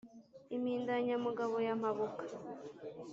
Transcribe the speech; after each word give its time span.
Impindanyamugabo 0.55 1.55
ya 1.67 1.73
Mpabuka, 1.79 2.23